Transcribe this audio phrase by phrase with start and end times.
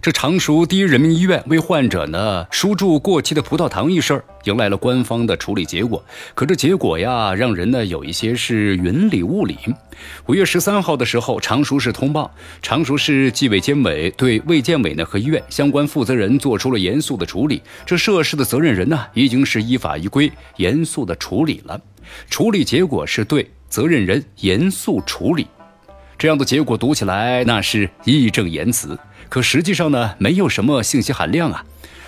[0.00, 6.04] 这常熟第一人民医院为患者呢输注过期的葡萄糖一事儿，迎来了官方的处理结果。
[6.34, 9.56] 可这结果呀，让人呢有一些是云里雾里。
[10.26, 12.30] 五月十三号的时候，常熟市通报，
[12.60, 17.62] 常熟市纪委监委对卫健委呢和医院相关负责人做出了严肃的处理。
[17.86, 21.80] 这涉事的责任人呢，已经是依法依规严肃的处理了。
[22.28, 25.46] 处理结果是对责任人严肃处理。
[26.16, 28.96] 这样的结果读起来那是义正言辞。
[29.34, 31.64] 可实际上呢，没有什么信息含量啊。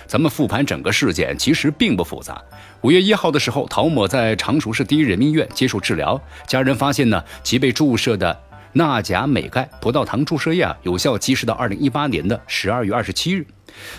[0.07, 2.41] 咱们复盘整个事件，其实并不复杂。
[2.79, 8.39] 五月一号的时候，陶某在常熟市第一人民医院接受治疗，家人发现呢，其被注射的
[8.71, 13.45] 钠钾镁钙葡萄糖注射液啊，有效期是到二零一八年的十二月二十七日。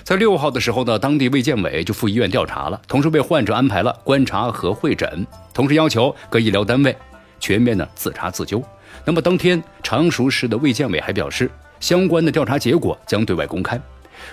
[0.03, 6.97] 在六号的时候呢，当地卫健委就赴医院调查了，同时为患者安排了观察和会诊，同时要求各医疗单位
[7.39, 8.65] 全面的自查自纠。
[9.05, 11.51] 那么当天，常熟市的卫健委还表示。
[11.81, 13.81] 相关的调查结果将对外公开。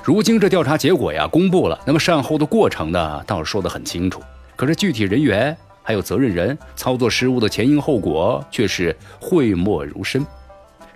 [0.04, 4.22] 如今这调查结果呀公布了，那么善后的过程呢倒是说得很清楚。
[4.56, 10.26] 可是具体人员还有责任人操作失误的前因后果却是讳莫如深，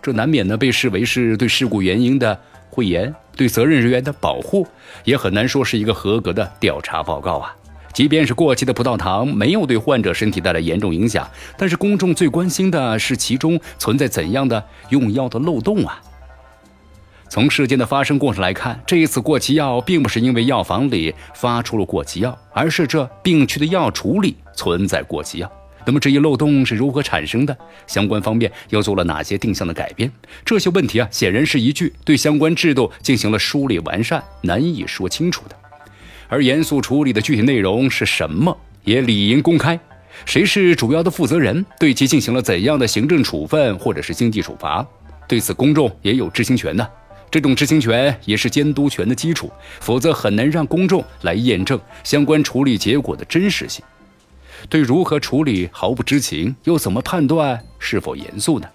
[0.02, 2.40] 这难免呢被视为是对事故原因的
[2.70, 4.66] 讳言，对责任人员的保护，
[5.04, 7.56] 也很难说是一个合格的调查报告啊。
[7.94, 16.02] 即便是过期的葡萄糖没有对患者身体带来严重影响，但是公众最关心的是其中存在怎样的用药的漏洞啊？
[17.30, 25.52] 从事件的发生过程来看，这一次过期药并不是因为药房里发出了过期药，而是这病区的药处理存在过期药。
[25.86, 27.56] 那么这一漏洞是如何产生的？
[27.86, 30.12] 相关方面又做了哪些定向的改变？
[30.44, 35.56] 这些问题啊，显然是一句对相关制度进行了梳理完善，难以说清楚的。
[36.28, 39.80] 而严肃处理的具体内容是什么，也理应公开。
[40.26, 41.66] 谁是主要的负责人？
[41.80, 44.86] 对其进行了怎样的行政处分或者是经济处罚？
[45.28, 46.92] 对此公众也有知情权的。
[47.32, 53.84] 这种知情权也是监督权的基础，否则很难让公众来验证相关处理结果的真实性。
[54.68, 58.68] 对如何处理毫不知情，又怎么判断是否严肃呢？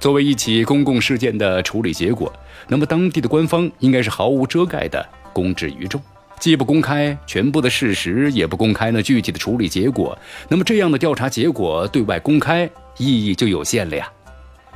[0.00, 2.32] 作为一起公共事件的处理结果，
[2.68, 6.00] 那么当地的官方应该是毫无遮盖的公之于众，
[6.38, 10.16] 既不公开全部的事实，也不公开呢具体的处理结果。
[10.48, 12.68] 那么这样的调查结果对外公开
[12.98, 14.10] 意义就有限了呀。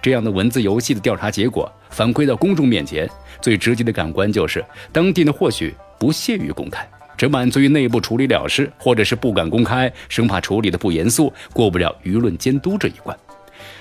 [0.01, 3.09] 这样的文字游戏的调查结果反馈到公众面前，
[3.41, 13.17] 最直接的感官就是当地呢或许不屑于公开，只满足于内部处理了事，或者是不敢公开，生怕处理的不严肃，过不了舆论监督这一关。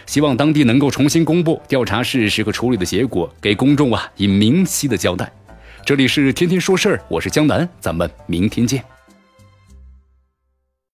[0.06, 5.32] 希望当地能够重新公布调查事实和处理的结果，给公众啊以明晰的交代。
[5.86, 8.97] 这里是天天说事儿，我是江南，咱们明天见。